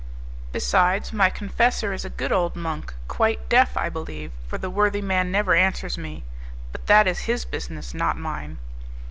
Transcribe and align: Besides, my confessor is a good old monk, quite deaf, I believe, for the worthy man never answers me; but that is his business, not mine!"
Besides, 0.51 1.13
my 1.13 1.29
confessor 1.29 1.93
is 1.93 2.03
a 2.03 2.09
good 2.09 2.31
old 2.31 2.55
monk, 2.55 2.91
quite 3.07 3.47
deaf, 3.49 3.77
I 3.77 3.87
believe, 3.87 4.31
for 4.47 4.57
the 4.57 4.67
worthy 4.67 4.99
man 4.99 5.31
never 5.31 5.53
answers 5.53 5.95
me; 5.95 6.23
but 6.71 6.87
that 6.87 7.05
is 7.07 7.19
his 7.29 7.45
business, 7.45 7.93
not 7.93 8.17
mine!" 8.17 8.57